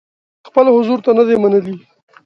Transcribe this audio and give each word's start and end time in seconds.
خپل 0.47 0.65
حضور 0.75 0.99
ته 1.05 1.11
نه 1.17 1.23
دي 1.27 1.35
منلي. 1.43 1.75